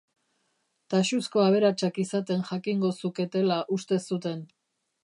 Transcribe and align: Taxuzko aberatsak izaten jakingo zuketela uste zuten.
Taxuzko 0.93 1.43
aberatsak 1.49 2.01
izaten 2.05 2.43
jakingo 2.49 2.93
zuketela 3.03 3.61
uste 3.79 4.03
zuten. 4.11 4.45